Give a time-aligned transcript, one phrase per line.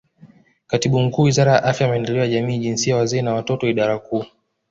[0.67, 4.25] Katibu Mkuu Wizara ya Afya Maendeleo ya Jamii Jinsia Wazee na Watoto Idara Kuu